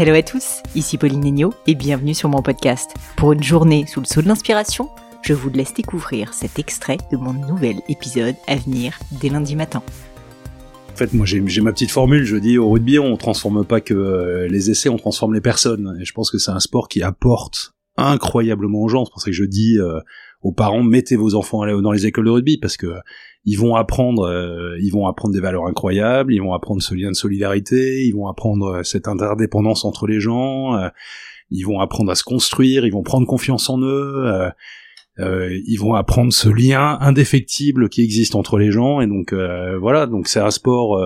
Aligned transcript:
Hello 0.00 0.14
à 0.14 0.22
tous, 0.22 0.62
ici 0.76 0.96
Pauline 0.96 1.22
Negno 1.22 1.52
et 1.66 1.74
bienvenue 1.74 2.14
sur 2.14 2.28
mon 2.28 2.40
podcast. 2.40 2.94
Pour 3.16 3.32
une 3.32 3.42
journée 3.42 3.84
sous 3.84 3.98
le 3.98 4.06
sceau 4.06 4.22
de 4.22 4.28
l'inspiration, 4.28 4.90
je 5.22 5.32
vous 5.32 5.50
laisse 5.50 5.74
découvrir 5.74 6.34
cet 6.34 6.60
extrait 6.60 6.98
de 7.10 7.16
mon 7.16 7.32
nouvel 7.32 7.80
épisode 7.88 8.36
à 8.46 8.54
venir 8.54 8.96
dès 9.20 9.28
lundi 9.28 9.56
matin. 9.56 9.82
En 10.92 10.96
fait, 10.96 11.12
moi 11.14 11.26
j'ai 11.26 11.60
ma 11.62 11.72
petite 11.72 11.90
formule, 11.90 12.22
je 12.22 12.36
dis 12.36 12.58
au 12.58 12.70
rugby, 12.70 13.00
on 13.00 13.16
transforme 13.16 13.64
pas 13.64 13.80
que 13.80 13.92
euh, 13.92 14.46
les 14.46 14.70
essais, 14.70 14.88
on 14.88 14.98
transforme 14.98 15.34
les 15.34 15.40
personnes. 15.40 15.98
Et 16.00 16.04
je 16.04 16.12
pense 16.12 16.30
que 16.30 16.38
c'est 16.38 16.52
un 16.52 16.60
sport 16.60 16.86
qui 16.86 17.02
apporte 17.02 17.72
incroyablement 17.98 18.80
aux 18.80 18.88
gens. 18.88 19.04
C'est 19.04 19.12
pour 19.12 19.20
ça 19.20 19.30
que 19.30 19.36
je 19.36 19.44
dis 19.44 19.78
euh, 19.78 20.00
aux 20.42 20.52
parents, 20.52 20.82
mettez 20.82 21.16
vos 21.16 21.34
enfants 21.34 21.66
dans 21.80 21.92
les 21.92 22.06
écoles 22.06 22.26
de 22.26 22.30
rugby 22.30 22.58
parce 22.58 22.76
que 22.76 22.88
ils 23.44 23.56
vont 23.56 23.76
apprendre, 23.76 24.24
euh, 24.24 24.76
ils 24.80 24.90
vont 24.90 25.06
apprendre 25.06 25.32
des 25.34 25.40
valeurs 25.40 25.66
incroyables, 25.66 26.34
ils 26.34 26.42
vont 26.42 26.52
apprendre 26.52 26.82
ce 26.82 26.94
lien 26.94 27.10
de 27.10 27.16
solidarité, 27.16 28.04
ils 28.04 28.12
vont 28.12 28.28
apprendre 28.28 28.66
euh, 28.66 28.82
cette 28.82 29.08
interdépendance 29.08 29.86
entre 29.86 30.06
les 30.06 30.20
gens, 30.20 30.76
euh, 30.76 30.88
ils 31.50 31.62
vont 31.62 31.80
apprendre 31.80 32.10
à 32.10 32.14
se 32.14 32.24
construire, 32.24 32.84
ils 32.84 32.92
vont 32.92 33.02
prendre 33.02 33.26
confiance 33.26 33.70
en 33.70 33.80
eux, 33.80 34.50
ils 35.18 35.78
vont 35.78 35.94
apprendre 35.94 36.30
ce 36.30 36.50
lien 36.50 36.98
indéfectible 37.00 37.88
qui 37.88 38.02
existe 38.02 38.34
entre 38.34 38.58
les 38.58 38.70
gens 38.70 39.00
et 39.00 39.06
donc 39.06 39.32
voilà, 39.32 40.06
donc 40.06 40.28
c'est 40.28 40.40
un 40.40 40.50
sport, 40.50 41.02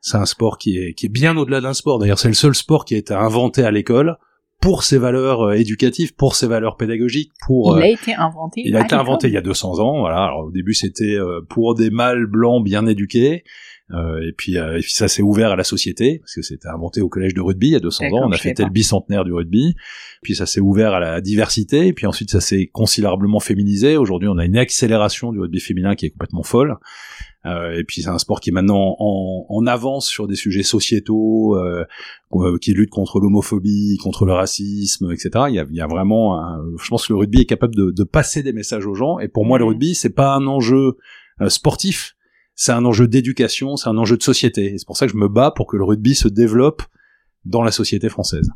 c'est 0.00 0.16
un 0.16 0.24
sport 0.24 0.56
qui 0.56 0.78
est 0.78 0.94
qui 0.94 1.06
est 1.06 1.10
bien 1.10 1.36
au-delà 1.36 1.60
d'un 1.60 1.74
sport. 1.74 1.98
D'ailleurs, 1.98 2.18
c'est 2.18 2.28
le 2.28 2.34
seul 2.34 2.54
sport 2.54 2.86
qui 2.86 2.94
a 2.94 2.98
été 2.98 3.12
inventé 3.12 3.64
à 3.64 3.70
l'école 3.70 4.16
pour 4.62 4.84
ses 4.84 4.96
valeurs 4.96 5.42
euh, 5.42 5.52
éducatives, 5.54 6.14
pour 6.14 6.36
ses 6.36 6.46
valeurs 6.46 6.76
pédagogiques, 6.76 7.32
pour. 7.44 7.76
Il 7.76 7.82
a 7.82 7.86
euh, 7.86 7.90
été 7.90 8.14
inventé. 8.14 8.62
Il 8.64 8.76
a 8.76 8.80
été 8.80 8.94
inventé 8.94 9.26
il 9.26 9.34
y 9.34 9.36
a 9.36 9.42
200 9.42 9.80
ans, 9.80 10.00
voilà. 10.00 10.24
Alors, 10.24 10.46
au 10.46 10.50
début, 10.50 10.72
c'était 10.72 11.16
euh, 11.16 11.40
pour 11.46 11.74
des 11.74 11.90
mâles 11.90 12.26
blancs 12.26 12.64
bien 12.64 12.86
éduqués. 12.86 13.44
Euh, 13.92 14.26
et 14.26 14.32
puis, 14.32 14.56
euh, 14.56 14.78
et 14.78 14.80
puis 14.80 14.92
ça 14.92 15.08
s'est 15.08 15.22
ouvert 15.22 15.50
à 15.50 15.56
la 15.56 15.64
société 15.64 16.18
parce 16.20 16.34
que 16.34 16.42
c'était 16.42 16.68
inventé 16.68 17.02
au 17.02 17.08
collège 17.08 17.34
de 17.34 17.42
rugby 17.42 17.68
il 17.68 17.72
y 17.72 17.76
a 17.76 17.80
200 17.80 18.06
ans. 18.06 18.22
On 18.26 18.32
a 18.32 18.38
fêté 18.38 18.64
le 18.64 18.70
bicentenaire 18.70 19.24
du 19.24 19.32
rugby. 19.32 19.74
Puis 20.22 20.34
ça 20.34 20.46
s'est 20.46 20.60
ouvert 20.60 20.94
à 20.94 21.00
la 21.00 21.20
diversité. 21.20 21.88
Et 21.88 21.92
puis 21.92 22.06
ensuite 22.06 22.30
ça 22.30 22.40
s'est 22.40 22.70
considérablement 22.72 23.40
féminisé. 23.40 23.96
Aujourd'hui, 23.96 24.28
on 24.28 24.38
a 24.38 24.44
une 24.44 24.56
accélération 24.56 25.32
du 25.32 25.40
rugby 25.40 25.60
féminin 25.60 25.94
qui 25.94 26.06
est 26.06 26.10
complètement 26.10 26.42
folle. 26.42 26.76
Euh, 27.44 27.76
et 27.76 27.84
puis 27.84 28.02
c'est 28.02 28.08
un 28.08 28.18
sport 28.18 28.40
qui 28.40 28.50
est 28.50 28.52
maintenant 28.52 28.96
en, 28.98 29.46
en 29.48 29.66
avance 29.66 30.06
sur 30.06 30.28
des 30.28 30.36
sujets 30.36 30.62
sociétaux, 30.62 31.56
euh, 31.56 31.84
qui 32.60 32.72
lutte 32.72 32.90
contre 32.90 33.20
l'homophobie, 33.20 33.98
contre 34.02 34.24
le 34.24 34.32
racisme, 34.32 35.10
etc. 35.12 35.46
Il 35.48 35.54
y 35.54 35.58
a, 35.58 35.66
il 35.68 35.76
y 35.76 35.80
a 35.80 35.86
vraiment, 35.86 36.40
je 36.78 36.88
pense 36.88 37.06
que 37.06 37.12
le 37.12 37.18
rugby 37.18 37.40
est 37.40 37.46
capable 37.46 37.74
de, 37.74 37.90
de, 37.90 38.04
passer 38.04 38.42
des 38.42 38.52
messages 38.52 38.86
aux 38.86 38.94
gens. 38.94 39.18
Et 39.18 39.28
pour 39.28 39.44
moi, 39.44 39.58
le 39.58 39.64
mmh. 39.64 39.68
rugby, 39.68 39.94
c'est 39.94 40.14
pas 40.14 40.34
un 40.34 40.46
enjeu 40.46 40.96
euh, 41.40 41.48
sportif, 41.48 42.16
c'est 42.54 42.72
un 42.72 42.84
enjeu 42.84 43.08
d'éducation, 43.08 43.76
c'est 43.76 43.88
un 43.88 43.98
enjeu 43.98 44.16
de 44.16 44.22
société. 44.22 44.74
Et 44.74 44.78
c'est 44.78 44.86
pour 44.86 44.96
ça 44.96 45.06
que 45.06 45.12
je 45.12 45.16
me 45.16 45.28
bats 45.28 45.50
pour 45.50 45.66
que 45.66 45.76
le 45.76 45.84
rugby 45.84 46.14
se 46.14 46.28
développe 46.28 46.82
dans 47.44 47.62
la 47.62 47.72
société 47.72 48.08
française. 48.08 48.50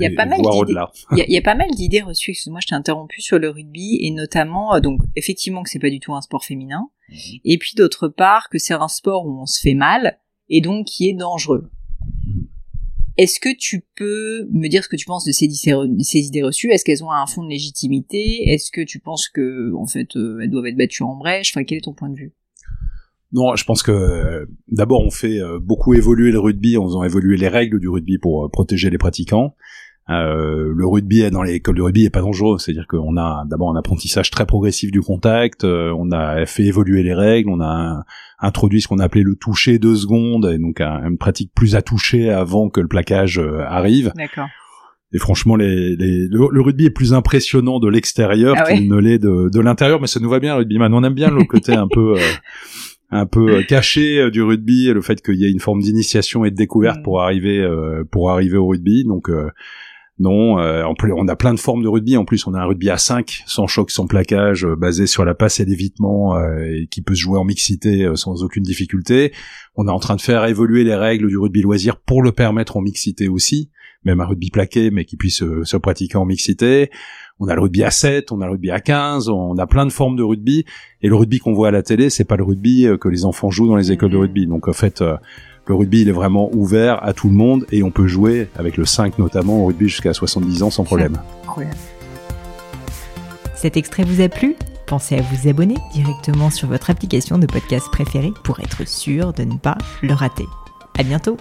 Il 0.00 0.10
y 0.10 0.14
a 0.14 0.16
pas 0.16 0.26
mal 0.26 0.40
d'idées. 0.40 0.80
Il, 1.28 1.32
y 1.32 1.36
a 1.36 1.42
pas 1.42 1.54
mal 1.54 1.70
d'idées 1.70 2.00
reçues. 2.00 2.30
Excuse-moi, 2.30 2.60
je 2.62 2.68
t'ai 2.68 2.74
interrompu 2.74 3.20
sur 3.20 3.38
le 3.38 3.50
rugby 3.50 3.98
et 4.00 4.10
notamment 4.10 4.74
euh, 4.74 4.80
donc 4.80 5.00
effectivement 5.16 5.62
que 5.62 5.70
c'est 5.70 5.78
pas 5.78 5.90
du 5.90 6.00
tout 6.00 6.14
un 6.14 6.20
sport 6.20 6.44
féminin. 6.44 6.88
Mhm. 7.08 7.16
Et 7.44 7.58
puis 7.58 7.72
d'autre 7.76 8.08
part 8.08 8.48
que 8.48 8.58
c'est 8.58 8.74
un 8.74 8.88
sport 8.88 9.26
où 9.26 9.40
on 9.40 9.46
se 9.46 9.60
fait 9.60 9.74
mal 9.74 10.18
et 10.48 10.60
donc 10.60 10.86
qui 10.86 11.08
est 11.08 11.14
dangereux. 11.14 11.70
Est-ce 13.16 13.38
que 13.38 13.54
tu 13.54 13.84
peux 13.96 14.48
me 14.50 14.68
dire 14.68 14.82
ce 14.82 14.88
que 14.88 14.96
tu 14.96 15.04
penses 15.04 15.26
de 15.26 15.32
ces, 15.32 15.48
ces 15.50 16.18
idées 16.18 16.42
reçues? 16.42 16.70
Est-ce 16.70 16.84
qu'elles 16.84 17.04
ont 17.04 17.10
un 17.10 17.26
fond 17.26 17.44
de 17.44 17.50
légitimité? 17.50 18.48
Est-ce 18.50 18.70
que 18.70 18.80
tu 18.80 18.98
penses 18.98 19.28
que 19.28 19.74
en 19.74 19.86
fait 19.86 20.16
euh, 20.16 20.40
elles 20.42 20.50
doivent 20.50 20.66
être 20.66 20.76
battues 20.76 21.02
en 21.02 21.16
brèche? 21.16 21.52
Enfin, 21.52 21.64
quel 21.64 21.78
est 21.78 21.82
ton 21.82 21.92
point 21.92 22.08
de 22.08 22.16
vue? 22.16 22.32
Non, 23.32 23.54
je 23.54 23.64
pense 23.64 23.82
que 23.82 23.92
euh, 23.92 24.46
d'abord 24.68 25.04
on 25.04 25.10
fait 25.10 25.40
euh, 25.40 25.60
beaucoup 25.60 25.94
évoluer 25.94 26.32
le 26.32 26.40
rugby 26.40 26.76
en 26.76 26.86
faisant 26.86 27.04
évoluer 27.04 27.36
les 27.36 27.48
règles 27.48 27.78
du 27.78 27.88
rugby 27.88 28.18
pour 28.18 28.44
euh, 28.44 28.48
protéger 28.48 28.90
les 28.90 28.98
pratiquants. 28.98 29.54
Le 30.10 30.86
rugby 30.86 31.30
dans 31.30 31.42
les 31.42 31.54
écoles 31.54 31.76
de 31.76 31.82
rugby 31.82 32.04
est 32.04 32.10
pas 32.10 32.20
dangereux, 32.20 32.58
c'est-à-dire 32.58 32.86
qu'on 32.86 33.16
a 33.16 33.44
d'abord 33.48 33.70
un 33.70 33.78
apprentissage 33.78 34.30
très 34.30 34.46
progressif 34.46 34.90
du 34.90 35.00
contact, 35.00 35.64
on 35.64 36.10
a 36.10 36.44
fait 36.46 36.64
évoluer 36.64 37.02
les 37.02 37.14
règles, 37.14 37.50
on 37.50 37.60
a 37.60 38.04
introduit 38.40 38.80
ce 38.80 38.88
qu'on 38.88 38.98
appelait 38.98 39.22
le 39.22 39.36
toucher 39.36 39.78
deux 39.78 39.94
secondes, 39.94 40.46
et 40.46 40.58
donc 40.58 40.80
une 40.80 41.18
pratique 41.18 41.52
plus 41.54 41.76
à 41.76 41.82
toucher 41.82 42.30
avant 42.30 42.70
que 42.70 42.80
le 42.80 42.88
plaquage 42.88 43.40
arrive. 43.66 44.12
D'accord. 44.16 44.48
Et 45.12 45.18
franchement, 45.18 45.56
les, 45.56 45.96
les, 45.96 46.28
le, 46.28 46.60
rugby 46.60 46.86
est 46.86 46.90
plus 46.90 47.14
impressionnant 47.14 47.80
de 47.80 47.88
l'extérieur 47.88 48.54
ah 48.56 48.72
qu'il 48.72 48.88
ne 48.88 48.96
l'est 48.96 49.18
de, 49.18 49.48
de 49.52 49.60
l'intérieur, 49.60 50.00
mais 50.00 50.06
ça 50.06 50.20
nous 50.20 50.30
va 50.30 50.38
bien 50.38 50.52
le 50.52 50.58
rugby. 50.58 50.78
Man. 50.78 50.94
On 50.94 51.02
aime 51.02 51.14
bien 51.14 51.30
le 51.30 51.42
côté 51.44 51.72
un 51.74 51.88
peu 51.88 52.14
un 53.10 53.26
peu 53.26 53.56
euh, 53.56 53.62
caché 53.62 54.20
euh, 54.20 54.30
du 54.30 54.42
rugby, 54.42 54.86
le 54.86 55.00
fait 55.00 55.20
qu'il 55.20 55.34
y 55.34 55.44
ait 55.44 55.50
une 55.50 55.58
forme 55.58 55.80
d'initiation 55.80 56.44
et 56.44 56.52
de 56.52 56.56
découverte 56.56 57.00
mm. 57.00 57.02
pour 57.02 57.22
arriver 57.22 57.58
euh, 57.58 58.04
pour 58.04 58.30
arriver 58.30 58.56
au 58.56 58.68
rugby. 58.68 59.04
Donc 59.04 59.28
non, 60.20 60.58
en 60.58 60.94
plus, 60.94 61.12
on 61.12 61.26
a 61.28 61.34
plein 61.34 61.54
de 61.54 61.58
formes 61.58 61.82
de 61.82 61.88
rugby. 61.88 62.16
En 62.16 62.24
plus, 62.24 62.46
on 62.46 62.54
a 62.54 62.60
un 62.60 62.66
rugby 62.66 62.90
à 62.90 62.98
5, 62.98 63.42
sans 63.46 63.66
choc, 63.66 63.90
sans 63.90 64.06
plaquage, 64.06 64.66
basé 64.66 65.06
sur 65.06 65.24
la 65.24 65.34
passe 65.34 65.60
et 65.60 65.64
l'évitement, 65.64 66.38
et 66.38 66.86
qui 66.90 67.02
peut 67.02 67.14
se 67.14 67.20
jouer 67.20 67.38
en 67.38 67.44
mixité 67.44 68.08
sans 68.14 68.44
aucune 68.44 68.62
difficulté. 68.62 69.32
On 69.76 69.88
est 69.88 69.90
en 69.90 69.98
train 69.98 70.16
de 70.16 70.20
faire 70.20 70.44
évoluer 70.44 70.84
les 70.84 70.94
règles 70.94 71.28
du 71.28 71.38
rugby 71.38 71.62
loisir 71.62 71.96
pour 71.96 72.22
le 72.22 72.32
permettre 72.32 72.76
en 72.76 72.82
mixité 72.82 73.28
aussi, 73.28 73.70
même 74.04 74.20
un 74.20 74.26
rugby 74.26 74.50
plaqué, 74.50 74.90
mais 74.90 75.04
qui 75.04 75.16
puisse 75.16 75.42
se 75.64 75.76
pratiquer 75.76 76.18
en 76.18 76.26
mixité 76.26 76.90
on 77.40 77.48
a 77.48 77.54
le 77.54 77.62
rugby 77.62 77.82
à 77.82 77.90
7, 77.90 78.32
on 78.32 78.40
a 78.42 78.44
le 78.44 78.52
rugby 78.52 78.70
à 78.70 78.80
15, 78.80 79.30
on 79.30 79.56
a 79.56 79.66
plein 79.66 79.86
de 79.86 79.92
formes 79.92 80.14
de 80.14 80.22
rugby 80.22 80.66
et 81.00 81.08
le 81.08 81.16
rugby 81.16 81.38
qu'on 81.38 81.54
voit 81.54 81.68
à 81.68 81.70
la 81.70 81.82
télé, 81.82 82.10
c'est 82.10 82.24
pas 82.24 82.36
le 82.36 82.44
rugby 82.44 82.86
euh, 82.86 82.98
que 82.98 83.08
les 83.08 83.24
enfants 83.24 83.50
jouent 83.50 83.66
dans 83.66 83.76
les 83.76 83.90
écoles 83.90 84.10
de 84.10 84.18
rugby. 84.18 84.46
Donc 84.46 84.68
en 84.68 84.74
fait 84.74 85.00
euh, 85.00 85.16
le 85.70 85.76
rugby 85.76 86.02
il 86.02 86.08
est 86.08 86.12
vraiment 86.12 86.50
ouvert 86.52 87.02
à 87.04 87.12
tout 87.12 87.28
le 87.28 87.34
monde 87.34 87.64
et 87.70 87.84
on 87.84 87.92
peut 87.92 88.08
jouer 88.08 88.48
avec 88.56 88.76
le 88.76 88.84
5 88.84 89.18
notamment 89.18 89.62
au 89.62 89.66
rugby 89.66 89.88
jusqu'à 89.88 90.12
70 90.12 90.64
ans 90.64 90.70
sans 90.70 90.82
problème. 90.82 91.16
Cet 93.54 93.76
extrait 93.76 94.02
vous 94.02 94.20
a 94.20 94.28
plu? 94.28 94.56
Pensez 94.86 95.16
à 95.16 95.22
vous 95.22 95.48
abonner 95.48 95.76
directement 95.94 96.50
sur 96.50 96.66
votre 96.66 96.90
application 96.90 97.38
de 97.38 97.46
podcast 97.46 97.86
préférée 97.92 98.32
pour 98.42 98.58
être 98.58 98.86
sûr 98.88 99.32
de 99.32 99.44
ne 99.44 99.54
pas 99.54 99.78
le 100.02 100.12
rater. 100.12 100.46
À 100.98 101.04
bientôt 101.04 101.36